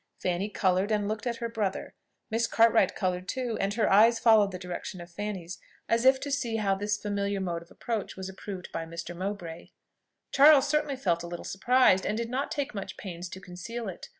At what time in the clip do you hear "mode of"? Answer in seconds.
7.39-7.69